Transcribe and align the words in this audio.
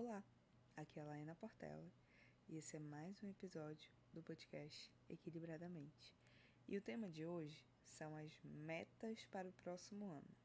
Olá, 0.00 0.22
aqui 0.76 1.00
é 1.00 1.02
a 1.02 1.06
Laina 1.06 1.34
Portela 1.34 1.90
e 2.48 2.56
esse 2.56 2.76
é 2.76 2.78
mais 2.78 3.20
um 3.20 3.30
episódio 3.30 3.90
do 4.12 4.22
podcast 4.22 4.92
Equilibradamente. 5.08 6.14
E 6.68 6.78
o 6.78 6.80
tema 6.80 7.08
de 7.08 7.26
hoje 7.26 7.66
são 7.82 8.14
as 8.14 8.40
metas 8.44 9.24
para 9.24 9.48
o 9.48 9.52
próximo 9.54 10.08
ano. 10.08 10.36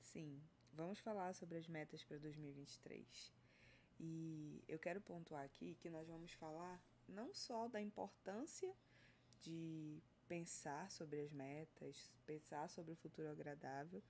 Sim, 0.00 0.42
vamos 0.72 0.98
falar 0.98 1.32
sobre 1.32 1.58
as 1.58 1.68
metas 1.68 2.02
para 2.02 2.18
2023. 2.18 3.32
E 4.00 4.64
eu 4.66 4.80
quero 4.80 5.00
pontuar 5.00 5.44
aqui 5.44 5.76
que 5.76 5.88
nós 5.88 6.08
vamos 6.08 6.32
falar 6.32 6.82
não 7.06 7.32
só 7.32 7.68
da 7.68 7.80
importância 7.80 8.74
de 9.42 10.02
pensar 10.26 10.90
sobre 10.90 11.20
as 11.20 11.32
metas, 11.32 12.12
pensar 12.26 12.68
sobre 12.68 12.94
o 12.94 12.96
futuro 12.96 13.30
agradável, 13.30 14.02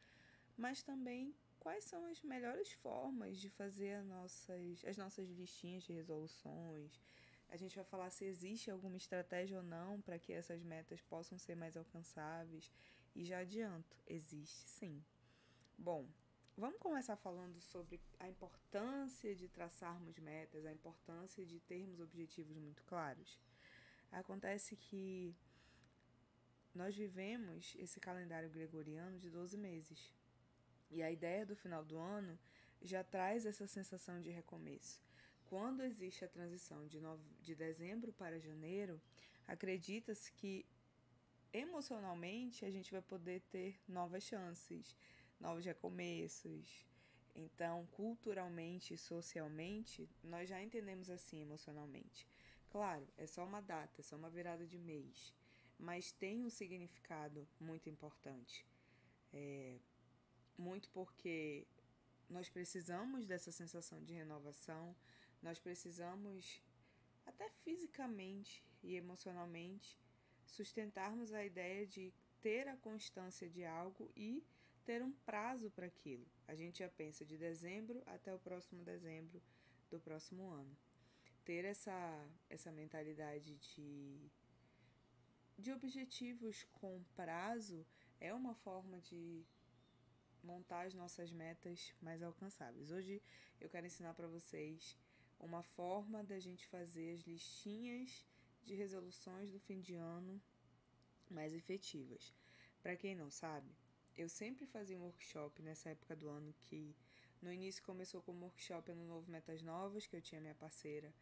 mas 0.57 0.83
também 0.83 1.37
quais 1.67 1.83
são 1.83 2.07
as 2.07 2.23
melhores 2.23 2.71
formas 2.75 3.39
de 3.39 3.51
fazer 3.51 3.95
as 3.95 4.07
nossas, 4.07 4.85
as 4.85 4.97
nossas 4.97 5.29
listinhas 5.31 5.83
de 5.83 5.93
resoluções. 5.93 7.01
A 7.49 7.57
gente 7.57 7.75
vai 7.75 7.85
falar 7.85 8.09
se 8.11 8.25
existe 8.25 8.71
alguma 8.71 8.97
estratégia 8.97 9.57
ou 9.57 9.65
não 9.65 10.01
para 10.01 10.17
que 10.17 10.33
essas 10.33 10.63
metas 10.63 11.01
possam 11.01 11.37
ser 11.37 11.57
mais 11.57 11.77
alcançáveis. 11.77 12.73
E 13.17 13.25
já 13.25 13.41
adianto, 13.41 13.97
existe 14.07 14.69
sim. 14.69 15.05
Bom, 15.77 16.09
vamos 16.57 16.79
começar 16.79 17.17
falando 17.17 17.61
sobre 17.61 18.01
a 18.21 18.29
importância 18.29 19.35
de 19.35 19.49
traçarmos 19.49 20.17
metas, 20.21 20.65
a 20.65 20.73
importância 20.73 21.45
de 21.45 21.59
termos 21.59 21.99
objetivos 21.99 22.57
muito 22.57 22.85
claros. 22.85 23.41
Acontece 24.13 24.77
que 24.77 25.35
nós 26.73 26.95
vivemos 26.95 27.75
esse 27.77 27.99
calendário 27.99 28.51
gregoriano 28.51 29.19
de 29.19 29.29
12 29.29 29.59
meses. 29.59 30.15
E 30.91 31.03
a 31.03 31.11
ideia 31.11 31.45
do 31.45 31.57
final 31.57 31.85
do 31.85 31.99
ano 31.99 32.39
já 32.83 33.03
traz 33.03 33.47
essa 33.47 33.67
sensação 33.67 34.21
de 34.21 34.31
recomeço. 34.31 35.01
Quando 35.47 35.83
existe 35.83 36.25
a 36.25 36.29
transição 36.29 36.87
de, 36.87 37.01
nove, 37.01 37.23
de 37.41 37.55
dezembro 37.55 38.13
para 38.13 38.41
janeiro, 38.41 39.01
acredita-se 39.47 40.33
que 40.33 40.67
emocionalmente 41.53 42.65
a 42.65 42.71
gente 42.71 42.91
vai 42.91 43.03
poder 43.03 43.41
ter 43.51 43.81
novas 43.89 44.25
chances, 44.25 44.97
novos 45.41 45.65
recomeços. 45.65 46.87
Então, 47.35 47.87
culturalmente 47.93 48.95
e 48.95 48.99
socialmente, 48.99 50.09
nós 50.23 50.49
já 50.49 50.63
entendemos 50.63 51.11
assim 51.11 51.43
emocionalmente. 51.43 52.27
Claro, 52.71 53.07
é 53.17 53.27
só 53.27 53.45
uma 53.45 53.61
data, 53.61 54.01
é 54.01 54.03
só 54.03 54.17
uma 54.17 54.31
virada 54.31 54.67
de 54.67 54.79
mês, 54.79 55.35
mas 55.79 56.13
tem 56.13 56.43
um 56.43 56.51
significado 56.51 57.47
muito 57.61 57.89
importante. 57.89 58.67
É, 59.33 59.79
muito 60.59 60.89
porque 60.91 61.67
nós 62.29 62.49
precisamos 62.49 63.27
dessa 63.27 63.53
sensação 63.53 64.03
de 64.03 64.13
renovação, 64.13 64.95
nós 65.43 65.59
precisamos, 65.59 66.61
até 67.25 67.49
fisicamente 67.49 68.65
e 68.83 68.97
emocionalmente, 68.97 69.99
sustentarmos 70.47 71.33
a 71.33 71.45
ideia 71.45 71.87
de 71.87 72.13
ter 72.41 72.69
a 72.69 72.77
constância 72.77 73.49
de 73.49 73.65
algo 73.65 74.11
e 74.17 74.45
ter 74.85 75.03
um 75.03 75.13
prazo 75.13 75.71
para 75.71 75.87
aquilo. 75.87 76.27
A 76.47 76.55
gente 76.55 76.79
já 76.79 76.89
pensa 76.89 77.25
de 77.25 77.37
dezembro 77.37 78.03
até 78.07 78.33
o 78.33 78.39
próximo 78.39 78.85
dezembro 78.85 79.43
do 79.91 79.99
próximo 79.99 80.49
ano. 80.51 80.77
Ter 81.45 81.65
essa, 81.65 82.29
essa 82.49 82.71
mentalidade 82.71 83.57
de, 83.57 84.31
de 85.59 85.73
objetivos 85.73 86.65
com 86.73 87.03
prazo 87.15 87.85
é 88.21 88.33
uma 88.33 88.55
forma 88.55 89.01
de 89.01 89.45
montar 90.47 90.87
as 90.87 90.95
nossas 90.95 91.33
metas 91.33 91.93
mais 92.01 92.23
alcançáveis. 92.23 92.93
Hoje 92.93 93.21
eu 93.61 93.69
quero 93.69 93.85
ensinar 93.85 94.15
para 94.15 94.29
vocês 94.29 94.97
uma 95.41 95.63
forma 95.63 96.23
da 96.23 96.39
gente 96.39 96.67
fazer 96.69 97.15
as 97.15 97.21
listinhas 97.23 98.25
de 98.63 98.75
resoluções 98.75 99.51
do 99.51 99.59
fim 99.59 99.81
de 99.81 99.95
ano 99.95 100.41
mais 101.29 101.53
efetivas. 101.53 102.33
Para 102.81 102.97
quem 102.97 103.17
não 103.17 103.29
sabe, 103.29 103.69
eu 104.17 104.29
sempre 104.29 104.67
fazia 104.67 104.97
um 104.97 105.03
workshop 105.03 105.61
nessa 105.63 105.91
época 105.91 106.15
do 106.15 106.29
ano 106.29 106.55
que 106.61 106.95
no 107.43 107.53
início 107.53 107.83
começou 107.83 108.23
como 108.23 108.45
workshop 108.45 108.93
no 108.93 109.05
Novo 109.05 109.29
Metas 109.31 109.63
Novas, 109.63 110.07
que 110.07 110.15
eu 110.15 110.23
tinha 110.23 110.41
minha 110.41 110.55
parceira 110.55 111.13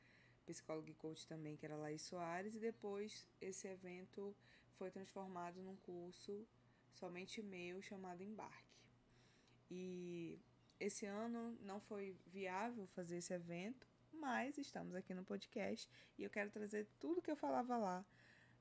psicóloga 0.44 0.91
e 0.91 0.94
coach 0.94 1.26
também, 1.26 1.56
que 1.56 1.65
era 1.65 1.76
Laís 1.76 2.03
Soares, 2.03 2.54
e 2.54 2.60
depois 2.60 3.26
esse 3.41 3.66
evento 3.66 4.37
foi 4.76 4.91
transformado 4.91 5.62
num 5.62 5.76
curso 5.76 6.47
somente 6.93 7.43
meu 7.43 7.81
chamado 7.81 8.22
Embarque. 8.22 8.63
E 9.70 10.38
esse 10.78 11.06
ano 11.06 11.56
não 11.60 11.80
foi 11.80 12.16
viável 12.26 12.86
fazer 12.88 13.16
esse 13.16 13.32
evento, 13.32 13.86
mas 14.12 14.58
estamos 14.58 14.94
aqui 14.94 15.14
no 15.14 15.25
podcast 15.25 15.91
e 16.19 16.22
eu 16.22 16.30
quero 16.30 16.50
trazer 16.50 16.86
tudo 16.98 17.22
que 17.22 17.30
eu 17.30 17.36
falava 17.36 17.76
lá 17.76 18.04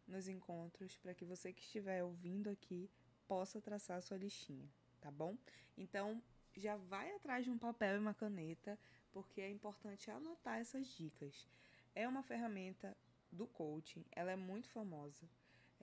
nos 0.08 0.28
encontros 0.28 0.98
para 0.98 1.14
que 1.14 1.26
você 1.26 1.54
que 1.54 1.62
estiver 1.62 2.04
ouvindo 2.04 2.50
aqui 2.50 2.90
possa 3.28 3.62
traçar 3.62 3.98
a 3.98 4.02
sua 4.02 4.18
listinha, 4.18 4.70
tá 5.00 5.10
bom? 5.10 5.38
Então, 5.78 6.22
já 6.56 6.76
vai 6.76 7.12
atrás 7.16 7.46
de 7.46 7.52
um 7.52 7.58
papel 7.58 7.96
e 7.96 8.00
uma 8.00 8.14
caneta, 8.14 8.78
porque 9.12 9.42
é 9.42 9.50
importante 9.50 10.12
anotar 10.12 10.60
essas 10.60 10.88
dicas. 10.88 11.48
É 11.96 12.08
uma 12.08 12.24
ferramenta 12.24 12.96
do 13.32 13.48
coaching, 13.48 14.06
ela 14.12 14.32
é 14.32 14.36
muito 14.36 14.68
famosa. 14.70 15.28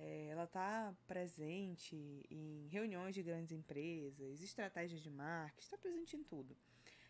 É, 0.03 0.28
ela 0.28 0.44
está 0.44 0.97
presente 1.06 1.94
em 2.31 2.66
reuniões 2.69 3.15
de 3.15 3.22
grandes 3.22 3.53
empresas, 3.53 4.41
estratégias 4.41 5.03
de 5.03 5.11
marketing, 5.11 5.61
está 5.61 5.77
presente 5.77 6.16
em 6.16 6.25
tudo. 6.25 6.56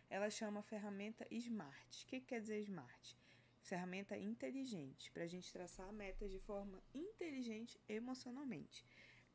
Ela 0.09 0.29
chama 0.29 0.59
a 0.59 0.63
ferramenta 0.63 1.25
SMART. 1.31 2.03
O 2.03 2.07
que, 2.07 2.19
que 2.19 2.25
quer 2.27 2.41
dizer 2.41 2.59
SMART? 2.59 3.15
Ferramenta 3.61 4.17
inteligente, 4.17 5.09
para 5.11 5.23
a 5.23 5.27
gente 5.27 5.53
traçar 5.53 5.93
metas 5.93 6.29
de 6.29 6.39
forma 6.39 6.83
inteligente 6.93 7.79
emocionalmente. 7.87 8.85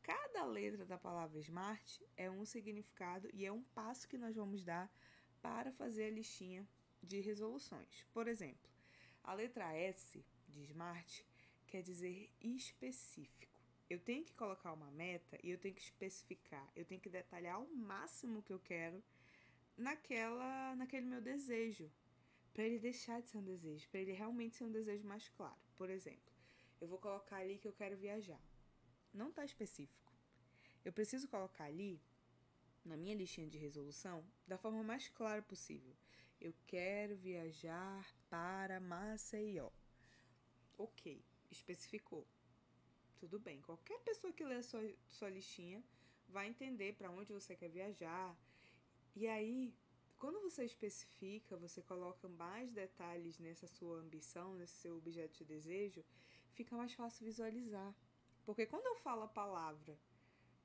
Cada 0.02 0.44
letra 0.44 0.84
da 0.84 0.98
palavra 0.98 1.40
SMART 1.40 2.02
é 2.14 2.30
um 2.30 2.44
significado 2.44 3.30
e 3.32 3.46
é 3.46 3.50
um 3.50 3.62
passo 3.62 4.06
que 4.06 4.18
nós 4.18 4.36
vamos 4.36 4.62
dar 4.62 4.92
para 5.40 5.72
fazer 5.72 6.08
a 6.08 6.10
listinha 6.10 6.68
de 7.02 7.20
resoluções. 7.20 8.04
Por 8.12 8.28
exemplo, 8.28 8.70
a 9.24 9.32
letra 9.32 9.74
S 9.74 10.22
de 10.46 10.62
SMART 10.66 11.24
quer 11.66 11.82
dizer 11.82 12.30
específico. 12.40 13.45
Eu 13.88 14.00
tenho 14.00 14.24
que 14.24 14.34
colocar 14.34 14.72
uma 14.72 14.90
meta 14.90 15.38
e 15.42 15.50
eu 15.50 15.58
tenho 15.58 15.74
que 15.74 15.80
especificar, 15.80 16.68
eu 16.74 16.84
tenho 16.84 17.00
que 17.00 17.08
detalhar 17.08 17.54
ao 17.54 17.66
máximo 17.68 18.42
que 18.42 18.52
eu 18.52 18.58
quero 18.58 19.02
naquela, 19.76 20.74
naquele 20.74 21.06
meu 21.06 21.20
desejo, 21.20 21.88
para 22.52 22.64
ele 22.64 22.78
deixar 22.80 23.22
de 23.22 23.28
ser 23.28 23.38
um 23.38 23.44
desejo, 23.44 23.88
para 23.88 24.00
ele 24.00 24.12
realmente 24.12 24.56
ser 24.56 24.64
um 24.64 24.72
desejo 24.72 25.06
mais 25.06 25.28
claro. 25.28 25.60
Por 25.76 25.88
exemplo, 25.88 26.32
eu 26.80 26.88
vou 26.88 26.98
colocar 26.98 27.36
ali 27.36 27.58
que 27.58 27.68
eu 27.68 27.72
quero 27.72 27.96
viajar. 27.96 28.40
Não 29.14 29.28
está 29.28 29.44
específico. 29.44 30.12
Eu 30.84 30.92
preciso 30.92 31.28
colocar 31.28 31.64
ali 31.64 32.00
na 32.84 32.96
minha 32.96 33.14
listinha 33.14 33.48
de 33.48 33.58
resolução 33.58 34.24
da 34.46 34.58
forma 34.58 34.82
mais 34.82 35.08
clara 35.08 35.42
possível. 35.42 35.96
Eu 36.40 36.54
quero 36.66 37.16
viajar 37.16 38.06
para 38.28 38.80
Maceió. 38.80 39.70
Ok, 40.76 41.24
especificou. 41.50 42.26
Tudo 43.18 43.38
bem, 43.38 43.60
qualquer 43.62 43.98
pessoa 44.00 44.32
que 44.32 44.44
lê 44.44 44.62
sua, 44.62 44.82
sua 45.08 45.30
listinha 45.30 45.82
vai 46.28 46.48
entender 46.48 46.94
para 46.94 47.10
onde 47.10 47.32
você 47.32 47.56
quer 47.56 47.68
viajar. 47.68 48.36
E 49.14 49.26
aí, 49.26 49.74
quando 50.18 50.40
você 50.40 50.64
especifica, 50.64 51.56
você 51.56 51.80
coloca 51.82 52.28
mais 52.28 52.70
detalhes 52.70 53.38
nessa 53.38 53.66
sua 53.66 53.98
ambição, 53.98 54.54
nesse 54.54 54.74
seu 54.74 54.96
objeto 54.96 55.38
de 55.38 55.44
desejo, 55.44 56.04
fica 56.52 56.76
mais 56.76 56.92
fácil 56.92 57.24
visualizar. 57.24 57.94
Porque 58.44 58.66
quando 58.66 58.86
eu 58.86 58.96
falo 58.96 59.22
a 59.22 59.28
palavra 59.28 59.98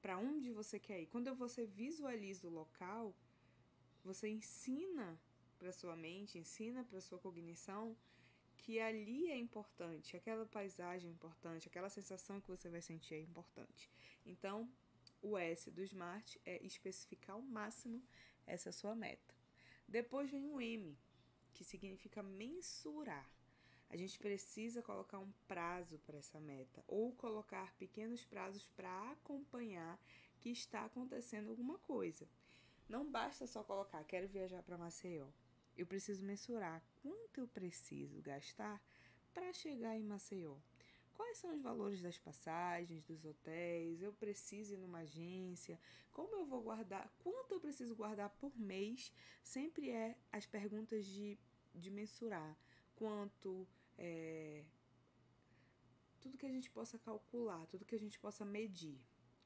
para 0.02 0.18
onde 0.18 0.52
você 0.52 0.80
quer 0.80 1.02
ir, 1.02 1.08
quando 1.08 1.34
você 1.36 1.66
visualiza 1.66 2.48
o 2.48 2.52
local, 2.52 3.16
você 4.04 4.28
ensina 4.30 5.20
para 5.58 5.72
sua 5.72 5.96
mente, 5.96 6.38
ensina 6.38 6.84
para 6.84 7.00
sua 7.00 7.20
cognição 7.20 7.96
que 8.62 8.80
ali 8.80 9.30
é 9.30 9.38
importante, 9.38 10.16
aquela 10.16 10.46
paisagem 10.46 11.10
é 11.10 11.14
importante, 11.14 11.68
aquela 11.68 11.90
sensação 11.90 12.40
que 12.40 12.50
você 12.50 12.70
vai 12.70 12.82
sentir 12.82 13.16
é 13.16 13.20
importante. 13.20 13.90
Então, 14.26 14.70
o 15.22 15.38
S 15.38 15.70
do 15.72 15.82
SMART 15.82 16.38
é 16.46 16.64
especificar 16.64 17.36
ao 17.36 17.42
máximo 17.42 18.02
essa 18.46 18.72
sua 18.72 18.96
meta. 18.96 19.34
Depois 19.88 20.30
vem 20.30 20.46
o 20.46 20.62
M, 20.62 20.98
que 21.54 21.64
significa 21.64 22.22
mensurar. 22.22 23.30
A 23.90 23.98
gente 23.98 24.18
precisa 24.20 24.82
colocar 24.82 25.20
um 25.20 25.32
prazo 25.48 26.00
para 26.06 26.18
essa 26.18 26.40
meta 26.40 26.84
ou 26.88 27.12
colocar 27.14 27.74
pequenos 27.74 28.24
prazos 28.24 28.68
para 28.70 29.12
acompanhar 29.12 30.00
que 30.40 30.50
está 30.50 30.86
acontecendo 30.86 31.50
alguma 31.50 31.78
coisa. 31.80 32.28
Não 32.88 33.10
basta 33.10 33.46
só 33.48 33.64
colocar 33.64 34.04
quero 34.06 34.28
viajar 34.28 34.64
para 34.64 34.78
Maceió. 34.78 35.28
Eu 35.78 35.86
preciso 35.86 36.24
mensurar 36.24 36.84
quanto 37.02 37.40
eu 37.40 37.48
preciso 37.48 38.22
gastar 38.22 38.82
para 39.34 39.52
chegar 39.54 39.98
em 39.98 40.04
Maceió. 40.04 40.58
Quais 41.14 41.38
são 41.38 41.54
os 41.54 41.62
valores 41.62 42.02
das 42.02 42.18
passagens, 42.18 43.04
dos 43.04 43.26
hotéis? 43.26 44.02
Eu 44.02 44.14
preciso 44.14 44.74
ir 44.74 44.78
numa 44.78 45.00
agência? 45.00 45.80
Como 46.12 46.36
eu 46.36 46.46
vou 46.46 46.62
guardar? 46.62 47.14
Quanto 47.20 47.54
eu 47.54 47.60
preciso 47.60 47.96
guardar 47.96 48.30
por 48.32 48.58
mês? 48.58 49.14
Sempre 49.44 49.90
é 49.92 50.18
as 50.32 50.46
perguntas 50.46 51.06
de 51.06 51.38
de 51.74 51.90
mensurar, 51.90 52.58
quanto 52.96 53.68
é, 53.98 54.64
tudo 56.20 56.38
que 56.38 56.46
a 56.46 56.52
gente 56.52 56.70
possa 56.70 56.98
calcular, 57.00 57.66
tudo 57.68 57.86
que 57.86 57.96
a 57.96 58.00
gente 58.00 58.20
possa 58.20 58.46
medir. 58.46 59.00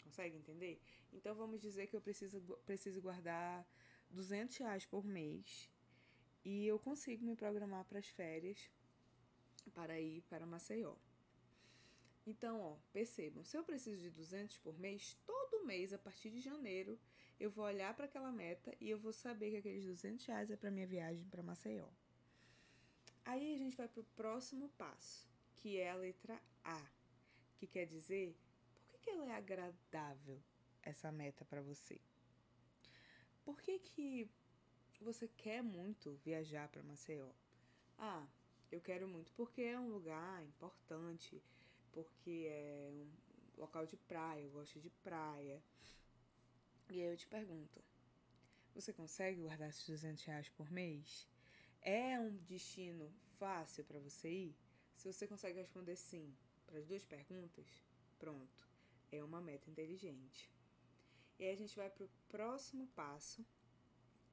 Consegue 0.04 0.38
entender? 0.38 0.82
Então 1.12 1.34
vamos 1.36 1.62
dizer 1.62 1.88
que 1.88 1.96
eu 1.96 2.02
preciso, 2.02 2.42
preciso 2.66 3.02
guardar 3.02 3.68
200 4.10 4.56
reais 4.58 4.86
por 4.86 5.04
mês 5.04 5.70
e 6.46 6.66
eu 6.68 6.78
consigo 6.80 7.26
me 7.26 7.36
programar 7.36 7.84
para 7.86 8.00
as 8.00 8.08
férias 8.08 8.70
para 9.74 10.00
ir 10.00 10.22
para 10.30 10.46
Maceió. 10.46 10.96
Então, 12.26 12.62
ó, 12.62 12.78
percebam, 12.94 13.44
se 13.44 13.58
eu 13.58 13.64
preciso 13.64 14.02
de 14.02 14.12
200 14.12 14.58
por 14.60 14.78
mês, 14.80 15.18
todo 15.26 15.66
mês, 15.66 15.92
a 15.92 15.98
partir 15.98 16.30
de 16.30 16.40
janeiro, 16.40 17.00
eu 17.40 17.52
vou 17.52 17.66
olhar 17.66 17.94
para 17.94 18.06
aquela 18.06 18.32
meta 18.32 18.76
e 18.80 18.90
eu 18.90 18.98
vou 18.98 19.12
saber 19.12 19.52
que 19.52 19.58
aqueles 19.58 19.86
200 19.86 20.26
reais 20.26 20.52
é 20.52 20.56
para 20.56 20.72
minha 20.72 20.88
viagem 20.88 21.28
para 21.28 21.44
Maceió. 21.44 21.88
Aí 23.26 23.54
a 23.54 23.58
gente 23.58 23.76
vai 23.76 23.88
para 23.88 24.02
o 24.02 24.06
próximo 24.16 24.70
passo, 24.78 25.28
que 25.56 25.78
é 25.78 25.90
a 25.90 25.96
letra 25.96 26.40
A, 26.64 26.82
que 27.58 27.68
quer 27.68 27.86
dizer 27.88 28.36
por 28.74 28.86
que, 28.86 28.98
que 29.00 29.10
ela 29.10 29.26
é 29.26 29.36
agradável, 29.36 30.40
essa 30.84 31.12
meta 31.12 31.44
para 31.44 31.62
você. 31.62 32.00
Por 33.44 33.62
que, 33.62 33.80
que 33.80 34.30
você 35.04 35.28
quer 35.28 35.62
muito 35.62 36.14
viajar 36.24 36.68
para 36.70 36.84
Maceió? 36.84 37.30
Ah, 37.98 38.26
eu 38.72 38.82
quero 38.82 39.08
muito 39.08 39.32
porque 39.34 39.62
é 39.62 39.80
um 39.80 39.90
lugar 39.90 40.44
importante, 40.44 41.42
porque 41.92 42.48
é 42.50 42.90
um 42.92 43.08
local 43.58 43.86
de 43.86 43.98
praia, 43.98 44.42
eu 44.42 44.52
gosto 44.52 44.80
de 44.80 44.90
praia. 44.90 45.62
E 46.90 47.02
aí 47.02 47.12
eu 47.12 47.18
te 47.18 47.28
pergunto: 47.28 47.84
você 48.74 48.92
consegue 48.92 49.42
guardar 49.42 49.70
esses 49.70 49.88
200 49.88 50.24
reais 50.26 50.50
por 50.50 50.70
mês? 50.70 51.28
É 51.82 52.20
um 52.20 52.36
destino 52.46 53.12
fácil 53.40 53.84
para 53.86 54.00
você 54.00 54.30
ir? 54.30 54.56
Se 54.96 55.12
você 55.12 55.28
consegue 55.28 55.60
responder 55.60 55.96
sim 55.96 56.36
para 56.66 56.80
as 56.80 56.86
duas 56.86 57.06
perguntas, 57.06 57.66
pronto, 58.18 58.68
é 59.12 59.24
uma 59.24 59.42
meta 59.42 59.70
inteligente. 59.70 60.52
E 61.38 61.44
aí 61.44 61.52
a 61.52 61.58
gente 61.58 61.76
vai 61.76 61.90
para 61.90 62.06
o 62.06 62.10
próximo 62.28 62.88
passo, 62.88 63.46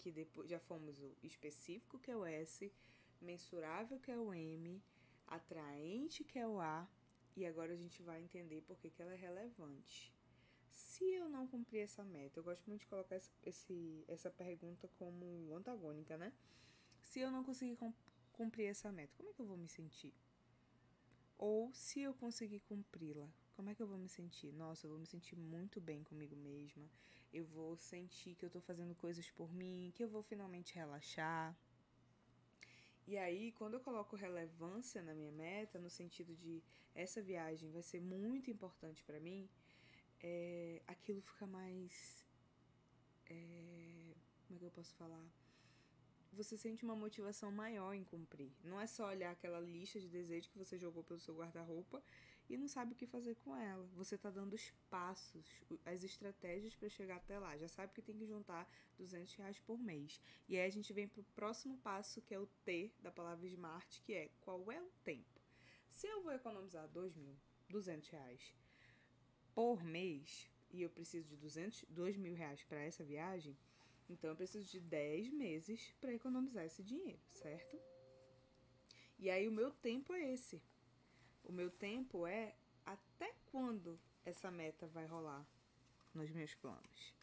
que 0.03 0.11
depois 0.11 0.51
já 0.51 0.59
fomos 0.59 0.99
o 1.01 1.17
específico, 1.23 1.99
que 1.99 2.11
é 2.11 2.17
o 2.17 2.25
S, 2.25 2.73
mensurável, 3.21 4.01
que 4.01 4.11
é 4.11 4.19
o 4.19 4.35
M, 4.35 4.83
atraente, 5.29 6.25
que 6.25 6.39
é 6.39 6.47
o 6.47 6.61
A, 6.61 6.89
e 7.37 7.47
agora 7.47 7.73
a 7.73 7.77
gente 7.77 8.03
vai 8.03 8.21
entender 8.21 8.63
por 8.63 8.77
que, 8.77 8.91
que 8.91 9.01
ela 9.01 9.15
é 9.15 9.17
relevante. 9.17 10.13
Se 10.71 11.05
eu 11.05 11.29
não 11.29 11.47
cumprir 11.47 11.81
essa 11.81 12.03
meta, 12.03 12.41
eu 12.41 12.45
gosto 12.45 12.67
muito 12.67 12.81
de 12.81 12.87
colocar 12.87 13.17
esse, 13.45 14.05
essa 14.09 14.31
pergunta 14.31 14.89
como 14.99 15.55
antagônica, 15.55 16.17
né? 16.17 16.33
Se 17.01 17.21
eu 17.21 17.31
não 17.31 17.45
conseguir 17.45 17.79
cumprir 18.33 18.67
essa 18.67 18.91
meta, 18.91 19.15
como 19.17 19.29
é 19.29 19.33
que 19.33 19.41
eu 19.41 19.47
vou 19.47 19.57
me 19.57 19.69
sentir? 19.69 20.13
Ou 21.39 21.73
se 21.73 22.01
eu 22.01 22.13
conseguir 22.15 22.61
cumpri-la, 22.61 23.29
como 23.55 23.71
é 23.71 23.75
que 23.75 23.83
eu 23.83 23.87
vou 23.87 23.99
me 23.99 24.09
sentir? 24.09 24.53
Nossa, 24.53 24.87
eu 24.87 24.91
vou 24.91 24.99
me 24.99 25.07
sentir 25.07 25.37
muito 25.37 25.81
bem 25.81 26.03
comigo 26.03 26.35
mesma. 26.35 26.89
Eu 27.33 27.47
vou 27.47 27.77
sentir 27.77 28.35
que 28.35 28.45
eu 28.45 28.51
tô 28.51 28.61
fazendo 28.61 28.95
coisas 28.95 29.31
por 29.31 29.53
mim, 29.53 29.93
que 29.95 30.05
eu 30.05 30.09
vou 30.09 30.23
finalmente 30.23 30.75
relaxar. 30.75 31.57
E 33.07 33.17
aí, 33.17 33.53
quando 33.53 33.75
eu 33.75 33.81
coloco 33.81 34.15
relevância 34.17 35.03
na 35.03 35.15
minha 35.15 35.33
meta, 35.33 35.79
no 35.79 35.91
sentido 35.91 36.37
de 36.37 36.63
essa 36.95 37.23
viagem 37.23 37.71
vai 37.71 37.83
ser 37.83 38.01
muito 38.01 38.51
importante 38.51 39.03
para 39.05 39.19
mim, 39.19 39.49
é, 40.21 40.83
aquilo 40.87 41.21
fica 41.21 41.47
mais. 41.47 42.25
É, 43.27 44.15
como 44.47 44.57
é 44.57 44.59
que 44.59 44.65
eu 44.67 44.71
posso 44.71 44.95
falar? 44.95 45.27
Você 46.33 46.57
sente 46.57 46.85
uma 46.85 46.97
motivação 46.97 47.51
maior 47.51 47.93
em 47.95 48.05
cumprir. 48.05 48.53
Não 48.63 48.81
é 48.81 48.87
só 48.87 49.09
olhar 49.09 49.33
aquela 49.33 49.61
lista 49.61 49.99
de 50.01 50.09
desejos 50.09 50.51
que 50.51 50.59
você 50.59 50.79
jogou 50.79 51.03
pelo 51.03 51.21
seu 51.21 51.35
guarda-roupa 51.35 52.03
e 52.49 52.57
não 52.57 52.69
sabe 52.69 52.93
o 52.93 52.97
que 52.97 53.07
fazer 53.07 53.35
com 53.37 53.57
ela. 53.57 53.87
Você 53.95 54.15
está 54.15 54.31
dando 54.31 54.55
os 54.55 54.71
passos, 54.91 55.47
as 55.85 56.03
estratégias 56.03 56.75
para 56.75 56.89
chegar 56.89 57.17
até 57.17 57.39
lá. 57.39 57.57
Já 57.57 57.69
sabe 57.69 57.93
que 57.93 58.03
tem 58.03 58.17
que 58.17 58.27
juntar 58.27 58.69
200 58.99 59.35
reais 59.35 59.59
por 59.61 59.79
mês. 59.79 60.21
E 60.49 60.57
aí 60.57 60.67
a 60.67 60.71
gente 60.71 60.93
vem 60.93 61.09
para 61.09 61.21
o 61.21 61.25
próximo 61.35 61.79
passo, 61.79 62.21
que 62.23 62.35
é 62.35 62.39
o 62.39 62.47
T 62.65 62.93
da 63.01 63.11
palavra 63.11 63.47
SMART, 63.47 64.01
que 64.03 64.13
é 64.13 64.31
qual 64.41 64.71
é 64.71 64.81
o 64.83 64.91
tempo. 65.05 65.41
Se 65.89 66.07
eu 66.07 66.23
vou 66.23 66.33
economizar 66.33 66.89
2 66.89 67.17
mil, 67.17 67.37
200 67.69 68.09
reais 68.09 68.55
por 69.55 69.83
mês 69.85 70.51
e 70.71 70.83
eu 70.83 70.91
preciso 70.91 71.29
de 71.29 71.37
200, 71.37 71.85
2 71.89 72.17
mil 72.17 72.35
reais 72.35 72.63
para 72.65 72.81
essa 72.81 73.05
viagem, 73.05 73.57
então 74.09 74.31
eu 74.31 74.37
preciso 74.37 74.71
de 74.71 74.81
10 74.81 75.31
meses 75.31 75.95
para 76.01 76.13
economizar 76.13 76.65
esse 76.65 76.83
dinheiro, 76.83 77.21
certo? 77.31 77.79
E 79.19 79.31
aí 79.31 79.47
o 79.47 79.53
meu 79.53 79.71
tempo 79.71 80.13
é 80.15 80.33
esse. 80.33 80.61
O 81.45 81.53
meu 81.53 81.71
tempo 81.71 82.27
é 82.27 82.55
até 82.85 83.35
quando 83.51 83.99
essa 84.25 84.51
meta 84.51 84.87
vai 84.87 85.07
rolar 85.07 85.47
nos 86.15 86.31
meus 86.31 86.55
planos. 86.55 87.15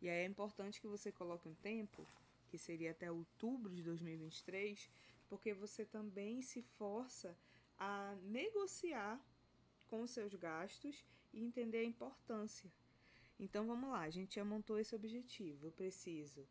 E 0.00 0.08
aí 0.08 0.22
é 0.22 0.26
importante 0.26 0.80
que 0.80 0.86
você 0.86 1.10
coloque 1.10 1.48
um 1.48 1.54
tempo, 1.54 2.06
que 2.48 2.58
seria 2.58 2.90
até 2.90 3.10
outubro 3.10 3.74
de 3.74 3.82
2023, 3.82 4.90
porque 5.28 5.54
você 5.54 5.84
também 5.84 6.42
se 6.42 6.62
força 6.62 7.36
a 7.78 8.14
negociar 8.22 9.20
com 9.88 10.02
os 10.02 10.10
seus 10.10 10.34
gastos 10.34 11.04
e 11.32 11.42
entender 11.42 11.78
a 11.78 11.84
importância. 11.84 12.70
Então 13.38 13.66
vamos 13.66 13.90
lá, 13.90 14.00
a 14.00 14.10
gente 14.10 14.36
já 14.36 14.44
montou 14.44 14.78
esse 14.78 14.94
objetivo. 14.94 15.66
Eu 15.66 15.72
preciso 15.72 16.46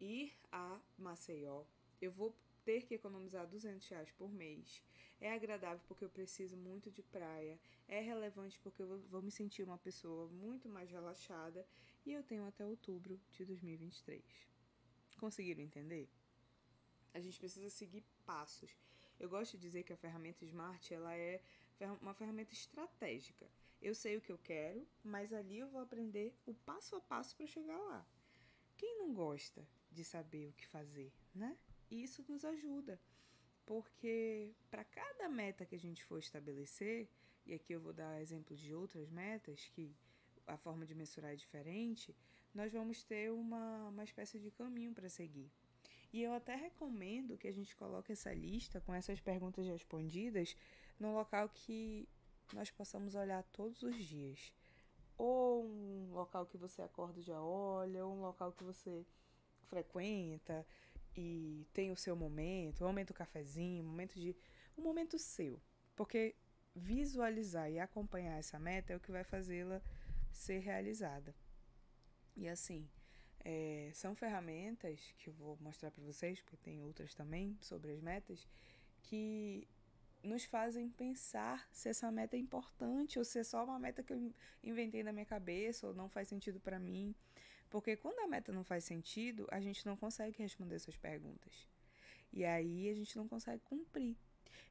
ir 0.00 0.32
a 0.50 0.80
Maceió. 0.98 1.64
Eu 2.00 2.10
vou 2.10 2.34
ter 2.64 2.82
que 2.86 2.94
economizar 2.94 3.46
200 3.46 3.86
reais 3.88 4.10
por 4.12 4.32
mês. 4.32 4.82
É 5.20 5.32
agradável 5.32 5.80
porque 5.86 6.04
eu 6.04 6.10
preciso 6.10 6.56
muito 6.56 6.90
de 6.90 7.02
praia. 7.02 7.58
É 7.86 8.00
relevante 8.00 8.58
porque 8.60 8.82
eu 8.82 9.00
vou 9.08 9.22
me 9.22 9.30
sentir 9.30 9.62
uma 9.62 9.78
pessoa 9.78 10.28
muito 10.28 10.68
mais 10.68 10.90
relaxada. 10.90 11.66
E 12.04 12.12
eu 12.12 12.22
tenho 12.22 12.44
até 12.44 12.66
outubro 12.66 13.20
de 13.30 13.44
2023. 13.44 14.22
Conseguiram 15.18 15.62
entender? 15.62 16.08
A 17.14 17.20
gente 17.20 17.38
precisa 17.38 17.70
seguir 17.70 18.04
passos. 18.26 18.76
Eu 19.20 19.28
gosto 19.28 19.56
de 19.56 19.62
dizer 19.62 19.84
que 19.84 19.92
a 19.92 19.96
ferramenta 19.96 20.44
Smart 20.44 20.92
ela 20.92 21.14
é 21.14 21.40
uma 22.00 22.14
ferramenta 22.14 22.52
estratégica. 22.52 23.48
Eu 23.80 23.94
sei 23.94 24.16
o 24.16 24.20
que 24.20 24.32
eu 24.32 24.38
quero, 24.38 24.86
mas 25.04 25.32
ali 25.32 25.58
eu 25.58 25.68
vou 25.68 25.80
aprender 25.80 26.34
o 26.46 26.54
passo 26.54 26.96
a 26.96 27.00
passo 27.00 27.36
para 27.36 27.46
chegar 27.46 27.78
lá. 27.78 28.06
Quem 28.76 28.98
não 28.98 29.12
gosta 29.12 29.66
de 29.90 30.04
saber 30.04 30.48
o 30.48 30.52
que 30.52 30.66
fazer, 30.66 31.12
né? 31.34 31.56
E 31.92 32.04
isso 32.04 32.24
nos 32.26 32.42
ajuda, 32.42 32.98
porque 33.66 34.54
para 34.70 34.82
cada 34.82 35.28
meta 35.28 35.66
que 35.66 35.74
a 35.74 35.78
gente 35.78 36.02
for 36.02 36.18
estabelecer, 36.18 37.06
e 37.44 37.52
aqui 37.52 37.74
eu 37.74 37.80
vou 37.82 37.92
dar 37.92 38.18
exemplo 38.18 38.56
de 38.56 38.74
outras 38.74 39.10
metas 39.10 39.68
que 39.74 39.94
a 40.46 40.56
forma 40.56 40.86
de 40.86 40.94
mensurar 40.94 41.32
é 41.32 41.36
diferente, 41.36 42.16
nós 42.54 42.72
vamos 42.72 43.02
ter 43.02 43.30
uma, 43.30 43.88
uma 43.88 44.04
espécie 44.04 44.38
de 44.38 44.50
caminho 44.50 44.94
para 44.94 45.10
seguir. 45.10 45.50
E 46.10 46.22
eu 46.22 46.32
até 46.32 46.54
recomendo 46.54 47.36
que 47.36 47.46
a 47.46 47.52
gente 47.52 47.76
coloque 47.76 48.12
essa 48.12 48.32
lista 48.32 48.80
com 48.80 48.94
essas 48.94 49.20
perguntas 49.20 49.66
respondidas 49.66 50.56
num 50.98 51.12
local 51.12 51.46
que 51.50 52.08
nós 52.54 52.70
possamos 52.70 53.14
olhar 53.14 53.42
todos 53.52 53.82
os 53.82 53.96
dias. 53.96 54.50
Ou 55.18 55.62
um 55.62 56.14
local 56.14 56.46
que 56.46 56.56
você 56.56 56.80
acorda 56.80 57.20
e 57.20 57.22
já 57.22 57.38
olha, 57.42 58.06
ou 58.06 58.14
um 58.14 58.22
local 58.22 58.50
que 58.50 58.64
você 58.64 59.04
frequenta 59.66 60.66
e 61.16 61.66
tem 61.72 61.90
o 61.90 61.96
seu 61.96 62.16
momento, 62.16 62.84
um 62.84 62.86
momento 62.86 63.14
cafezinho, 63.14 63.82
um 63.82 63.86
momento 63.86 64.18
de 64.18 64.36
um 64.76 64.82
momento 64.82 65.18
seu, 65.18 65.60
porque 65.94 66.34
visualizar 66.74 67.70
e 67.70 67.78
acompanhar 67.78 68.38
essa 68.38 68.58
meta 68.58 68.92
é 68.92 68.96
o 68.96 69.00
que 69.00 69.12
vai 69.12 69.24
fazê-la 69.24 69.82
ser 70.30 70.60
realizada. 70.60 71.34
E 72.34 72.48
assim, 72.48 72.88
é, 73.44 73.90
são 73.92 74.14
ferramentas 74.14 75.14
que 75.18 75.28
eu 75.28 75.34
vou 75.34 75.58
mostrar 75.60 75.90
para 75.90 76.02
vocês, 76.02 76.40
porque 76.40 76.56
tem 76.56 76.80
outras 76.80 77.14
também 77.14 77.58
sobre 77.60 77.92
as 77.92 78.00
metas, 78.00 78.48
que 79.02 79.68
nos 80.22 80.44
fazem 80.44 80.88
pensar 80.88 81.68
se 81.72 81.88
essa 81.88 82.10
meta 82.10 82.36
é 82.36 82.38
importante 82.38 83.18
ou 83.18 83.24
se 83.24 83.40
é 83.40 83.44
só 83.44 83.64
uma 83.64 83.78
meta 83.78 84.02
que 84.02 84.12
eu 84.12 84.32
inventei 84.62 85.02
na 85.02 85.12
minha 85.12 85.26
cabeça 85.26 85.88
ou 85.88 85.94
não 85.94 86.08
faz 86.08 86.28
sentido 86.28 86.60
para 86.60 86.78
mim. 86.78 87.14
Porque 87.72 87.96
quando 87.96 88.18
a 88.18 88.28
meta 88.28 88.52
não 88.52 88.62
faz 88.62 88.84
sentido, 88.84 89.48
a 89.50 89.58
gente 89.58 89.86
não 89.86 89.96
consegue 89.96 90.36
responder 90.42 90.74
essas 90.74 90.94
perguntas. 90.94 91.66
E 92.30 92.44
aí 92.44 92.90
a 92.90 92.94
gente 92.94 93.16
não 93.16 93.26
consegue 93.26 93.62
cumprir. 93.64 94.14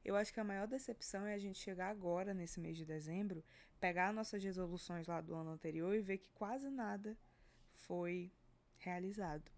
Eu 0.04 0.14
acho 0.14 0.32
que 0.32 0.38
a 0.38 0.44
maior 0.44 0.68
decepção 0.68 1.26
é 1.26 1.34
a 1.34 1.38
gente 1.38 1.58
chegar 1.58 1.88
agora, 1.88 2.32
nesse 2.32 2.60
mês 2.60 2.76
de 2.76 2.84
dezembro, 2.84 3.44
pegar 3.80 4.12
nossas 4.12 4.40
resoluções 4.44 5.08
lá 5.08 5.20
do 5.20 5.34
ano 5.34 5.50
anterior 5.50 5.92
e 5.96 6.00
ver 6.00 6.18
que 6.18 6.30
quase 6.30 6.70
nada 6.70 7.18
foi 7.72 8.30
realizado. 8.78 9.50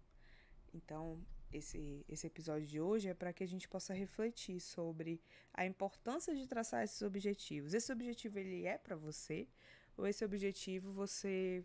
Então, 0.73 1.23
esse, 1.53 2.03
esse 2.09 2.25
episódio 2.25 2.65
de 2.65 2.81
hoje 2.81 3.09
é 3.09 3.13
para 3.13 3.31
que 3.31 3.43
a 3.43 3.47
gente 3.47 3.67
possa 3.67 3.93
refletir 3.93 4.59
sobre 4.59 5.21
a 5.53 5.67
importância 5.67 6.35
de 6.35 6.47
traçar 6.47 6.83
esses 6.83 7.03
objetivos. 7.03 7.75
Esse 7.75 7.93
objetivo 7.93 8.39
ele 8.39 8.65
é 8.65 8.79
para 8.79 8.95
você 8.95 9.47
ou 9.95 10.07
esse 10.07 10.25
objetivo 10.25 10.91
você 10.91 11.63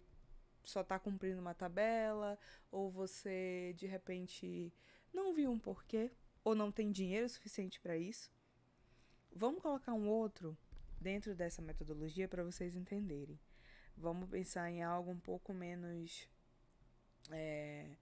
só 0.64 0.80
está 0.82 0.98
cumprindo 0.98 1.40
uma 1.40 1.54
tabela, 1.54 2.38
ou 2.70 2.90
você 2.90 3.74
de 3.76 3.86
repente 3.86 4.72
não 5.12 5.34
viu 5.34 5.50
um 5.50 5.58
porquê 5.58 6.10
ou 6.44 6.54
não 6.54 6.72
tem 6.72 6.90
dinheiro 6.90 7.28
suficiente 7.28 7.80
para 7.80 7.96
isso. 7.96 8.30
Vamos 9.32 9.62
colocar 9.62 9.92
um 9.94 10.08
outro 10.08 10.56
dentro 11.00 11.34
dessa 11.34 11.62
metodologia 11.62 12.28
para 12.28 12.44
vocês 12.44 12.74
entenderem. 12.74 13.38
Vamos 13.96 14.28
pensar 14.28 14.70
em 14.70 14.82
algo 14.82 15.10
um 15.10 15.18
pouco 15.20 15.52
menos 15.52 16.28
é, 17.30 17.96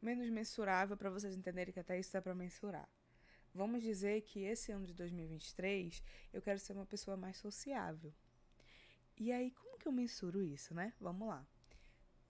menos 0.00 0.28
mensurável 0.30 0.96
para 0.96 1.10
vocês 1.10 1.36
entenderem 1.36 1.72
que 1.72 1.80
até 1.80 1.98
isso 1.98 2.12
dá 2.12 2.22
para 2.22 2.34
mensurar. 2.34 2.88
Vamos 3.54 3.82
dizer 3.82 4.22
que 4.22 4.40
esse 4.40 4.70
ano 4.70 4.86
de 4.86 4.94
2023 4.94 6.02
eu 6.32 6.42
quero 6.42 6.58
ser 6.58 6.74
uma 6.74 6.86
pessoa 6.86 7.16
mais 7.16 7.36
sociável. 7.38 8.12
E 9.16 9.32
aí, 9.32 9.50
como 9.50 9.78
que 9.78 9.88
eu 9.88 9.92
mensuro 9.92 10.42
isso, 10.42 10.74
né? 10.74 10.92
Vamos 11.00 11.26
lá. 11.26 11.44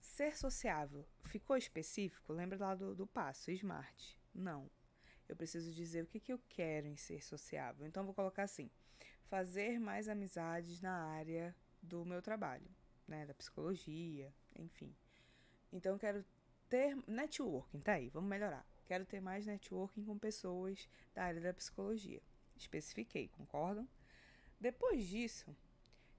Ser 0.09 0.35
sociável 0.35 1.05
ficou 1.21 1.55
específico? 1.55 2.33
Lembra 2.33 2.57
lá 2.57 2.75
do, 2.75 2.95
do 2.95 3.05
passo, 3.05 3.51
SMART? 3.51 4.17
Não. 4.33 4.69
Eu 5.29 5.35
preciso 5.35 5.71
dizer 5.71 6.03
o 6.03 6.07
que, 6.07 6.19
que 6.19 6.33
eu 6.33 6.41
quero 6.49 6.87
em 6.87 6.97
ser 6.97 7.23
sociável. 7.23 7.85
Então, 7.85 8.03
vou 8.03 8.13
colocar 8.13 8.43
assim: 8.43 8.69
fazer 9.27 9.79
mais 9.79 10.09
amizades 10.09 10.81
na 10.81 10.91
área 10.91 11.55
do 11.81 12.03
meu 12.03 12.21
trabalho, 12.23 12.67
né? 13.07 13.25
Da 13.27 13.35
psicologia, 13.35 14.33
enfim. 14.57 14.93
Então, 15.71 15.93
eu 15.93 15.99
quero 15.99 16.25
ter 16.67 16.97
networking, 17.07 17.79
tá 17.79 17.93
aí, 17.93 18.09
vamos 18.09 18.29
melhorar. 18.29 18.65
Quero 18.85 19.05
ter 19.05 19.21
mais 19.21 19.45
networking 19.45 20.03
com 20.03 20.17
pessoas 20.17 20.89
da 21.13 21.23
área 21.23 21.39
da 21.39 21.53
psicologia. 21.53 22.21
Especifiquei, 22.57 23.29
concordam? 23.29 23.87
Depois 24.59 25.07
disso, 25.07 25.55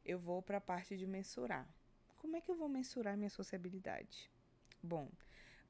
eu 0.04 0.18
vou 0.18 0.40
para 0.40 0.58
a 0.58 0.60
parte 0.60 0.96
de 0.96 1.06
mensurar. 1.08 1.68
Como 2.20 2.36
é 2.36 2.40
que 2.42 2.50
eu 2.50 2.54
vou 2.54 2.68
mensurar 2.68 3.16
minha 3.16 3.30
sociabilidade? 3.30 4.30
Bom, 4.82 5.10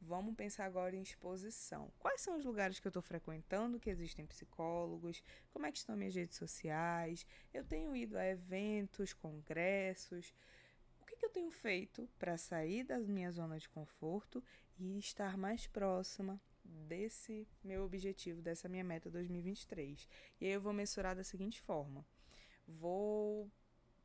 vamos 0.00 0.35
pensar 0.35 0.64
agora 0.64 0.97
em 0.97 1.00
exposição. 1.00 1.92
Quais 1.97 2.23
são 2.23 2.37
os 2.37 2.45
lugares 2.45 2.80
que 2.80 2.88
eu 2.88 2.90
estou 2.90 3.00
frequentando 3.00 3.78
que 3.78 3.88
existem 3.88 4.26
psicólogos? 4.26 5.23
Como 5.52 5.64
é 5.64 5.71
que 5.71 5.78
estão 5.78 5.97
minhas 5.97 6.16
redes 6.16 6.37
sociais? 6.37 7.25
Eu 7.54 7.64
tenho 7.64 7.95
ido 7.95 8.19
a 8.19 8.26
eventos, 8.26 9.12
congressos. 9.12 10.35
O 11.00 11.07
que, 11.07 11.14
que 11.14 11.25
eu 11.25 11.30
tenho 11.30 11.52
feito 11.52 12.11
para 12.19 12.37
sair 12.37 12.83
da 12.83 12.99
minha 12.99 13.30
zona 13.30 13.57
de 13.57 13.69
conforto 13.69 14.42
e 14.76 14.99
estar 14.99 15.38
mais 15.38 15.69
próxima 15.69 16.40
desse 16.64 17.47
meu 17.62 17.85
objetivo, 17.85 18.42
dessa 18.42 18.69
minha 18.69 18.83
meta 18.83 19.09
2023. 19.09 20.09
E 20.40 20.47
aí 20.47 20.52
eu 20.52 20.61
vou 20.61 20.73
mensurar 20.73 21.14
da 21.14 21.23
seguinte 21.23 21.61
forma: 21.61 22.04
vou 22.66 23.49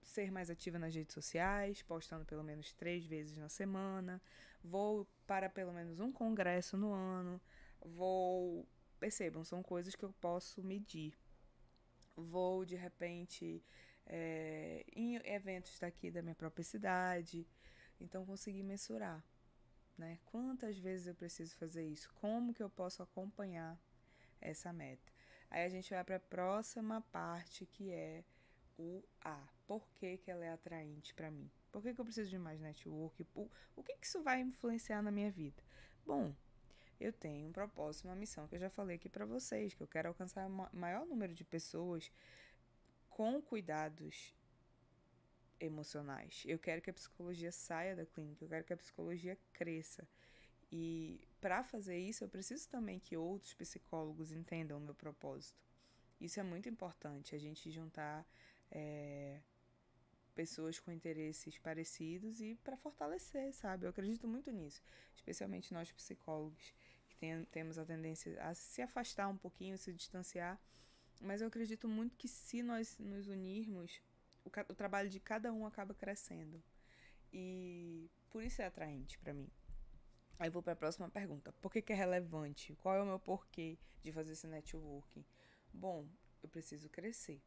ser 0.07 0.31
mais 0.31 0.49
ativa 0.49 0.79
nas 0.79 0.93
redes 0.93 1.13
sociais, 1.13 1.81
postando 1.81 2.25
pelo 2.25 2.43
menos 2.43 2.73
três 2.73 3.05
vezes 3.05 3.37
na 3.37 3.49
semana, 3.49 4.21
vou 4.63 5.07
para 5.27 5.49
pelo 5.49 5.73
menos 5.73 5.99
um 5.99 6.11
congresso 6.11 6.77
no 6.77 6.93
ano, 6.93 7.41
vou. 7.81 8.67
Percebam, 8.99 9.43
são 9.43 9.61
coisas 9.61 9.93
que 9.93 10.03
eu 10.03 10.13
posso 10.13 10.63
medir. 10.63 11.13
Vou, 12.15 12.63
de 12.63 12.75
repente, 12.75 13.61
é, 14.05 14.85
em 14.95 15.15
eventos 15.25 15.77
daqui 15.77 16.09
da 16.09 16.21
minha 16.21 16.33
própria 16.33 16.63
cidade, 16.63 17.45
então 17.99 18.25
conseguir 18.25 18.63
mensurar 18.63 19.21
né? 19.97 20.19
Quantas 20.25 20.77
vezes 20.77 21.07
eu 21.07 21.15
preciso 21.15 21.55
fazer 21.55 21.85
isso? 21.85 22.09
Como 22.15 22.53
que 22.53 22.61
eu 22.61 22.69
posso 22.69 23.01
acompanhar 23.01 23.79
essa 24.41 24.71
meta? 24.73 25.11
Aí 25.49 25.63
a 25.63 25.69
gente 25.69 25.89
vai 25.89 26.03
para 26.03 26.17
a 26.17 26.19
próxima 26.19 27.01
parte 27.01 27.65
que 27.65 27.91
é 27.91 28.23
o 28.77 29.03
A. 29.23 29.47
Por 29.67 29.87
que, 29.95 30.17
que 30.17 30.29
ela 30.29 30.45
é 30.45 30.51
atraente 30.51 31.13
para 31.13 31.31
mim? 31.31 31.49
Por 31.71 31.81
que, 31.81 31.93
que 31.93 31.99
eu 31.99 32.05
preciso 32.05 32.29
de 32.29 32.37
mais 32.37 32.59
network? 32.59 33.25
O, 33.33 33.83
que, 33.83 33.97
que 33.97 34.05
isso 34.05 34.21
vai 34.21 34.41
influenciar 34.41 35.01
na 35.01 35.11
minha 35.11 35.31
vida? 35.31 35.61
Bom, 36.05 36.33
eu 36.99 37.11
tenho 37.11 37.47
um 37.47 37.51
propósito, 37.51 38.07
uma 38.07 38.15
missão 38.15 38.47
que 38.47 38.55
eu 38.55 38.59
já 38.59 38.69
falei 38.69 38.95
aqui 38.95 39.09
para 39.09 39.25
vocês, 39.25 39.73
que 39.73 39.81
eu 39.81 39.87
quero 39.87 40.07
alcançar 40.07 40.47
o 40.47 40.69
maior 40.75 41.05
número 41.05 41.33
de 41.33 41.43
pessoas 41.43 42.11
com 43.09 43.41
cuidados 43.41 44.33
emocionais. 45.59 46.43
Eu 46.45 46.59
quero 46.59 46.81
que 46.81 46.89
a 46.89 46.93
psicologia 46.93 47.51
saia 47.51 47.95
da 47.95 48.05
clínica, 48.05 48.43
eu 48.43 48.49
quero 48.49 48.63
que 48.63 48.73
a 48.73 48.77
psicologia 48.77 49.37
cresça. 49.53 50.07
E 50.71 51.27
para 51.39 51.63
fazer 51.63 51.97
isso, 51.97 52.23
eu 52.23 52.29
preciso 52.29 52.67
também 52.69 52.99
que 52.99 53.15
outros 53.15 53.53
psicólogos 53.53 54.31
entendam 54.31 54.77
o 54.77 54.81
meu 54.81 54.95
propósito. 54.95 55.63
Isso 56.19 56.39
é 56.39 56.43
muito 56.43 56.69
importante, 56.69 57.35
a 57.35 57.37
gente 57.37 57.69
juntar 57.69 58.25
é, 58.71 59.39
pessoas 60.33 60.79
com 60.79 60.91
interesses 60.91 61.57
parecidos 61.57 62.41
e 62.41 62.55
para 62.63 62.77
fortalecer, 62.77 63.53
sabe? 63.53 63.85
Eu 63.85 63.89
acredito 63.89 64.27
muito 64.27 64.51
nisso, 64.51 64.83
especialmente 65.15 65.73
nós 65.73 65.91
psicólogos, 65.91 66.73
que 67.07 67.15
tem, 67.15 67.45
temos 67.45 67.77
a 67.77 67.85
tendência 67.85 68.41
a 68.43 68.53
se 68.53 68.81
afastar 68.81 69.27
um 69.27 69.37
pouquinho, 69.37 69.77
se 69.77 69.93
distanciar. 69.93 70.59
Mas 71.21 71.41
eu 71.41 71.47
acredito 71.47 71.87
muito 71.87 72.17
que 72.17 72.27
se 72.27 72.61
nós 72.61 72.97
nos 72.99 73.27
unirmos 73.27 74.01
o, 74.43 74.49
o 74.69 74.75
trabalho 74.75 75.09
de 75.09 75.19
cada 75.19 75.51
um 75.51 75.65
acaba 75.65 75.93
crescendo. 75.93 76.61
E 77.33 78.09
por 78.29 78.43
isso 78.43 78.61
é 78.61 78.65
atraente 78.65 79.17
para 79.17 79.33
mim. 79.33 79.49
Aí 80.37 80.49
vou 80.49 80.61
para 80.61 80.73
a 80.73 80.75
próxima 80.75 81.09
pergunta. 81.09 81.53
Por 81.61 81.71
que, 81.71 81.81
que, 81.81 81.93
é 81.93 81.95
relevante? 81.95 82.75
Qual 82.75 82.95
é 82.95 83.01
o 83.01 83.05
meu 83.05 83.19
porquê 83.19 83.77
de 84.03 84.11
fazer 84.11 84.33
esse 84.33 84.47
networking? 84.47 85.25
Bom, 85.73 86.07
eu 86.43 86.49
preciso 86.49 86.89
crescer. 86.89 87.41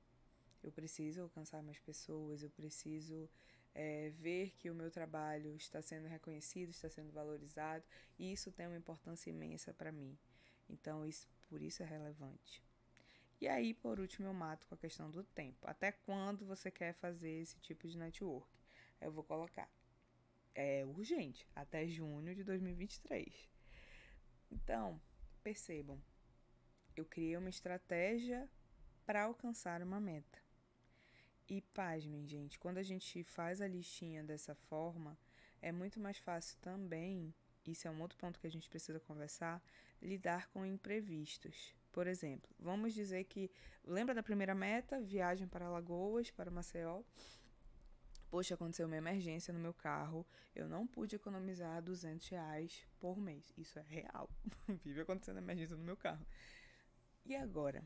Eu 0.62 0.72
preciso 0.72 1.22
alcançar 1.22 1.62
mais 1.62 1.78
pessoas. 1.78 2.42
Eu 2.42 2.50
preciso 2.50 3.28
é, 3.74 4.10
ver 4.10 4.54
que 4.58 4.70
o 4.70 4.74
meu 4.74 4.90
trabalho 4.90 5.54
está 5.56 5.80
sendo 5.80 6.08
reconhecido, 6.08 6.70
está 6.70 6.88
sendo 6.88 7.12
valorizado. 7.12 7.84
E 8.18 8.32
isso 8.32 8.50
tem 8.52 8.66
uma 8.66 8.76
importância 8.76 9.30
imensa 9.30 9.72
para 9.72 9.92
mim. 9.92 10.18
Então, 10.68 11.06
isso, 11.06 11.28
por 11.48 11.62
isso 11.62 11.82
é 11.82 11.86
relevante. 11.86 12.62
E 13.40 13.46
aí, 13.46 13.72
por 13.72 14.00
último, 14.00 14.26
eu 14.26 14.34
mato 14.34 14.66
com 14.66 14.74
a 14.74 14.78
questão 14.78 15.10
do 15.10 15.22
tempo. 15.22 15.66
Até 15.66 15.92
quando 15.92 16.44
você 16.44 16.70
quer 16.70 16.92
fazer 16.94 17.30
esse 17.30 17.58
tipo 17.60 17.86
de 17.86 17.96
network? 17.96 18.48
Eu 19.00 19.12
vou 19.12 19.22
colocar. 19.22 19.70
É 20.54 20.84
urgente, 20.84 21.46
até 21.54 21.86
junho 21.86 22.34
de 22.34 22.42
2023. 22.42 23.48
Então, 24.50 25.00
percebam, 25.42 26.02
eu 26.96 27.04
criei 27.04 27.36
uma 27.36 27.48
estratégia 27.48 28.50
para 29.06 29.22
alcançar 29.22 29.82
uma 29.82 30.00
meta. 30.00 30.47
E 31.48 31.62
pasmem, 31.62 32.26
gente, 32.26 32.58
quando 32.58 32.78
a 32.78 32.82
gente 32.82 33.24
faz 33.24 33.60
a 33.60 33.66
listinha 33.66 34.22
dessa 34.22 34.54
forma, 34.54 35.18
é 35.62 35.72
muito 35.72 35.98
mais 35.98 36.18
fácil 36.18 36.58
também, 36.60 37.34
isso 37.66 37.86
é 37.86 37.90
um 37.90 38.00
outro 38.00 38.16
ponto 38.16 38.38
que 38.38 38.46
a 38.46 38.50
gente 38.50 38.68
precisa 38.68 38.98
conversar, 39.00 39.62
lidar 40.00 40.48
com 40.48 40.64
imprevistos. 40.64 41.74
Por 41.92 42.06
exemplo, 42.06 42.48
vamos 42.58 42.94
dizer 42.94 43.24
que. 43.24 43.50
Lembra 43.84 44.14
da 44.14 44.22
primeira 44.22 44.54
meta? 44.54 45.00
Viagem 45.00 45.46
para 45.46 45.68
Lagoas, 45.68 46.30
para 46.30 46.50
Maceió. 46.50 47.02
Poxa, 48.30 48.54
aconteceu 48.54 48.86
uma 48.86 48.96
emergência 48.96 49.52
no 49.52 49.58
meu 49.58 49.72
carro. 49.72 50.26
Eu 50.54 50.68
não 50.68 50.86
pude 50.86 51.16
economizar 51.16 51.82
200 51.82 52.28
reais 52.28 52.86
por 52.98 53.18
mês. 53.18 53.52
Isso 53.56 53.78
é 53.78 53.82
real. 53.82 54.30
Vive 54.84 55.00
acontecendo 55.00 55.38
emergência 55.38 55.76
no 55.76 55.84
meu 55.84 55.96
carro. 55.96 56.26
E 57.24 57.34
agora? 57.34 57.80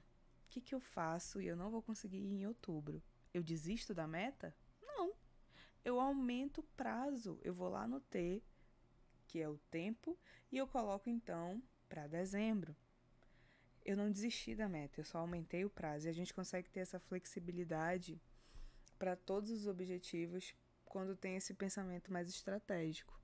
O 0.44 0.48
que, 0.48 0.60
que 0.60 0.74
eu 0.74 0.80
faço 0.80 1.40
e 1.40 1.46
eu 1.46 1.56
não 1.56 1.70
vou 1.70 1.80
conseguir 1.80 2.18
ir 2.18 2.40
em 2.40 2.46
outubro? 2.46 3.02
Eu 3.32 3.42
desisto 3.42 3.94
da 3.94 4.06
meta? 4.06 4.54
Não. 4.80 5.12
Eu 5.84 6.00
aumento 6.00 6.58
o 6.58 6.68
prazo. 6.76 7.38
Eu 7.42 7.54
vou 7.54 7.68
lá 7.68 7.86
no 7.86 8.00
T, 8.00 8.42
que 9.26 9.40
é 9.40 9.48
o 9.48 9.58
tempo, 9.70 10.18
e 10.50 10.58
eu 10.58 10.66
coloco 10.66 11.08
então 11.08 11.62
para 11.88 12.06
dezembro 12.06 12.76
eu 13.84 13.96
não 13.96 14.10
desisti 14.10 14.54
da 14.54 14.68
meta, 14.68 15.00
eu 15.00 15.04
só 15.04 15.18
aumentei 15.18 15.64
o 15.64 15.70
prazo. 15.70 16.06
E 16.06 16.10
a 16.10 16.12
gente 16.12 16.32
consegue 16.32 16.70
ter 16.70 16.80
essa 16.80 16.98
flexibilidade 16.98 18.20
para 18.98 19.16
todos 19.16 19.50
os 19.50 19.66
objetivos 19.66 20.54
quando 20.84 21.16
tem 21.16 21.36
esse 21.36 21.54
pensamento 21.54 22.12
mais 22.12 22.28
estratégico. 22.28 23.20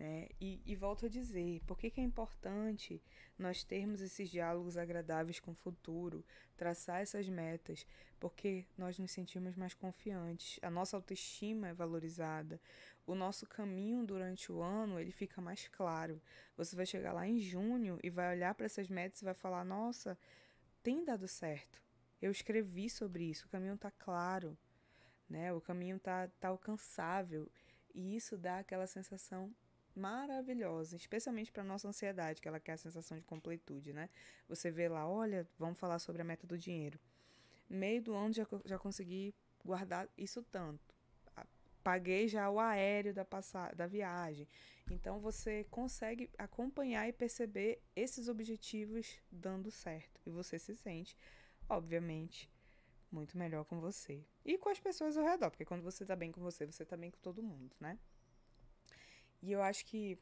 Né? 0.00 0.28
E, 0.40 0.62
e 0.64 0.74
volto 0.74 1.04
a 1.04 1.08
dizer, 1.10 1.60
por 1.66 1.76
que, 1.76 1.90
que 1.90 2.00
é 2.00 2.02
importante 2.02 3.02
nós 3.38 3.62
termos 3.62 4.00
esses 4.00 4.30
diálogos 4.30 4.78
agradáveis 4.78 5.38
com 5.38 5.50
o 5.50 5.54
futuro, 5.54 6.24
traçar 6.56 7.02
essas 7.02 7.28
metas, 7.28 7.86
porque 8.18 8.64
nós 8.78 8.98
nos 8.98 9.10
sentimos 9.10 9.54
mais 9.56 9.74
confiantes, 9.74 10.58
a 10.62 10.70
nossa 10.70 10.96
autoestima 10.96 11.68
é 11.68 11.74
valorizada, 11.74 12.58
o 13.06 13.14
nosso 13.14 13.46
caminho 13.46 14.02
durante 14.02 14.50
o 14.50 14.62
ano 14.62 14.98
ele 14.98 15.12
fica 15.12 15.38
mais 15.38 15.68
claro. 15.68 16.18
Você 16.56 16.74
vai 16.74 16.86
chegar 16.86 17.12
lá 17.12 17.28
em 17.28 17.38
junho 17.38 17.98
e 18.02 18.08
vai 18.08 18.34
olhar 18.34 18.54
para 18.54 18.64
essas 18.64 18.88
metas 18.88 19.20
e 19.20 19.26
vai 19.26 19.34
falar: 19.34 19.66
nossa, 19.66 20.18
tem 20.82 21.04
dado 21.04 21.28
certo. 21.28 21.78
Eu 22.22 22.30
escrevi 22.30 22.88
sobre 22.88 23.24
isso, 23.24 23.44
o 23.44 23.50
caminho 23.50 23.74
está 23.74 23.90
claro, 23.90 24.56
né? 25.28 25.52
O 25.52 25.60
caminho 25.60 25.96
está 25.96 26.26
tá 26.40 26.48
alcançável 26.48 27.52
e 27.94 28.16
isso 28.16 28.38
dá 28.38 28.60
aquela 28.60 28.86
sensação 28.86 29.54
maravilhosa, 29.94 30.96
especialmente 30.96 31.52
para 31.52 31.64
nossa 31.64 31.88
ansiedade, 31.88 32.40
que 32.40 32.48
ela 32.48 32.60
quer 32.60 32.72
a 32.72 32.76
sensação 32.76 33.16
de 33.18 33.24
completude, 33.24 33.92
né? 33.92 34.08
Você 34.48 34.70
vê 34.70 34.88
lá, 34.88 35.08
olha, 35.08 35.46
vamos 35.58 35.78
falar 35.78 35.98
sobre 35.98 36.22
a 36.22 36.24
meta 36.24 36.46
do 36.46 36.56
dinheiro. 36.56 36.98
Meio 37.68 38.02
do 38.02 38.14
ano 38.14 38.32
já, 38.32 38.46
já 38.64 38.78
consegui 38.78 39.34
guardar 39.64 40.08
isso 40.16 40.42
tanto 40.50 40.90
paguei 41.82 42.28
já 42.28 42.50
o 42.50 42.58
aéreo 42.58 43.12
da, 43.12 43.26
da 43.74 43.86
viagem. 43.86 44.46
Então 44.90 45.20
você 45.20 45.64
consegue 45.70 46.30
acompanhar 46.38 47.08
e 47.08 47.12
perceber 47.12 47.82
esses 47.94 48.28
objetivos 48.28 49.18
dando 49.30 49.70
certo. 49.70 50.20
E 50.26 50.30
você 50.30 50.58
se 50.58 50.74
sente, 50.74 51.16
obviamente, 51.68 52.50
muito 53.10 53.36
melhor 53.38 53.64
com 53.64 53.80
você. 53.80 54.24
E 54.44 54.58
com 54.58 54.68
as 54.68 54.80
pessoas 54.80 55.16
ao 55.16 55.24
redor, 55.24 55.50
porque 55.50 55.64
quando 55.64 55.82
você 55.82 56.04
tá 56.04 56.16
bem 56.16 56.32
com 56.32 56.40
você, 56.40 56.66
você 56.66 56.84
tá 56.84 56.96
bem 56.96 57.10
com 57.10 57.18
todo 57.18 57.42
mundo, 57.42 57.74
né? 57.80 57.98
E 59.42 59.52
eu 59.52 59.62
acho 59.62 59.84
que 59.86 60.18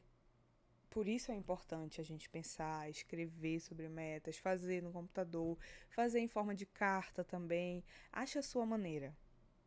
por 0.89 1.07
isso 1.07 1.31
é 1.31 1.35
importante 1.35 2.01
a 2.01 2.03
gente 2.03 2.29
pensar, 2.29 2.89
escrever 2.89 3.59
sobre 3.59 3.87
metas, 3.87 4.37
fazer 4.37 4.81
no 4.81 4.91
computador, 4.91 5.57
fazer 5.89 6.19
em 6.19 6.27
forma 6.27 6.55
de 6.55 6.65
carta 6.65 7.23
também. 7.23 7.83
Ache 8.11 8.39
a 8.39 8.41
sua 8.41 8.65
maneira. 8.65 9.15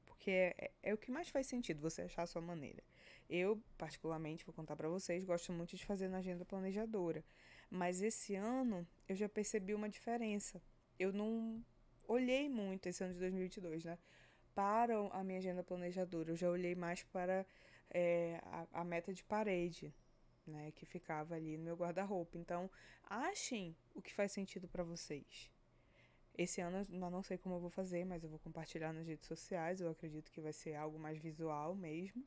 Porque 0.04 0.30
é, 0.30 0.54
é, 0.58 0.70
é 0.82 0.94
o 0.94 0.98
que 0.98 1.10
mais 1.10 1.28
faz 1.28 1.46
sentido 1.46 1.80
você 1.80 2.02
achar 2.02 2.22
a 2.22 2.26
sua 2.26 2.42
maneira. 2.42 2.82
Eu, 3.28 3.62
particularmente, 3.78 4.44
vou 4.44 4.54
contar 4.54 4.76
para 4.76 4.88
vocês, 4.88 5.24
gosto 5.24 5.52
muito 5.52 5.76
de 5.76 5.86
fazer 5.86 6.08
na 6.08 6.18
agenda 6.18 6.44
planejadora. 6.44 7.24
Mas 7.70 8.02
esse 8.02 8.34
ano 8.34 8.86
eu 9.08 9.14
já 9.16 9.28
percebi 9.28 9.74
uma 9.74 9.88
diferença. 9.88 10.60
Eu 10.98 11.12
não 11.12 11.64
olhei 12.06 12.48
muito 12.48 12.88
esse 12.88 13.02
ano 13.02 13.14
de 13.14 13.20
2022, 13.20 13.84
né? 13.84 13.98
Para 14.54 14.94
a 15.12 15.24
minha 15.24 15.38
agenda 15.38 15.62
planejadora. 15.62 16.30
Eu 16.30 16.36
já 16.36 16.50
olhei 16.50 16.74
mais 16.74 17.02
para 17.04 17.46
é, 17.92 18.40
a, 18.44 18.80
a 18.80 18.84
meta 18.84 19.12
de 19.12 19.22
parede, 19.24 19.94
né, 20.46 20.72
que 20.72 20.84
ficava 20.84 21.34
ali 21.34 21.56
no 21.56 21.64
meu 21.64 21.76
guarda-roupa. 21.76 22.36
Então, 22.38 22.70
achem 23.04 23.76
o 23.94 24.02
que 24.02 24.12
faz 24.12 24.32
sentido 24.32 24.66
para 24.66 24.82
vocês. 24.82 25.50
Esse 26.36 26.60
ano 26.62 26.86
eu 26.90 27.10
não 27.10 27.22
sei 27.22 27.36
como 27.36 27.56
eu 27.56 27.60
vou 27.60 27.68
fazer, 27.68 28.04
mas 28.06 28.24
eu 28.24 28.30
vou 28.30 28.38
compartilhar 28.38 28.92
nas 28.92 29.06
redes 29.06 29.26
sociais. 29.26 29.80
Eu 29.80 29.90
acredito 29.90 30.32
que 30.32 30.40
vai 30.40 30.52
ser 30.52 30.74
algo 30.74 30.98
mais 30.98 31.18
visual 31.18 31.74
mesmo. 31.74 32.26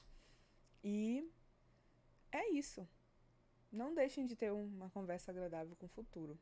E 0.83 1.27
é 2.31 2.51
isso. 2.51 2.87
Não 3.71 3.93
deixem 3.95 4.25
de 4.25 4.35
ter 4.35 4.51
uma 4.51 4.89
conversa 4.91 5.31
agradável 5.31 5.75
com 5.75 5.87
o 5.87 5.89
futuro. 5.89 6.39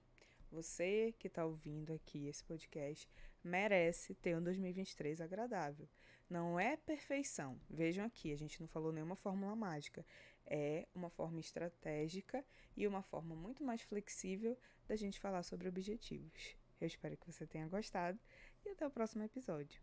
Você 0.51 1.15
que 1.17 1.27
está 1.27 1.45
ouvindo 1.45 1.93
aqui 1.93 2.27
esse 2.27 2.43
podcast 2.43 3.09
merece 3.43 4.13
ter 4.13 4.37
um 4.37 4.43
2023 4.43 5.21
agradável. 5.21 5.87
Não 6.29 6.59
é 6.59 6.77
perfeição. 6.77 7.59
Vejam 7.69 8.05
aqui, 8.05 8.31
a 8.31 8.37
gente 8.37 8.59
não 8.59 8.67
falou 8.67 8.91
nenhuma 8.91 9.15
fórmula 9.15 9.55
mágica. 9.55 10.05
É 10.45 10.87
uma 10.93 11.09
forma 11.09 11.39
estratégica 11.39 12.43
e 12.75 12.87
uma 12.87 13.01
forma 13.01 13.35
muito 13.35 13.63
mais 13.63 13.81
flexível 13.81 14.57
da 14.87 14.95
gente 14.95 15.19
falar 15.19 15.43
sobre 15.43 15.69
objetivos. 15.69 16.55
Eu 16.81 16.87
espero 16.87 17.15
que 17.15 17.31
você 17.31 17.45
tenha 17.45 17.67
gostado 17.67 18.19
e 18.65 18.69
até 18.69 18.85
o 18.85 18.91
próximo 18.91 19.23
episódio. 19.23 19.81